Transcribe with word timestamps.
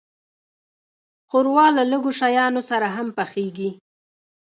ښوروا 1.29 1.67
له 1.77 1.83
لږو 1.91 2.11
شیانو 2.19 2.61
سره 2.69 2.87
هم 2.95 3.07
پخیږي. 3.17 3.69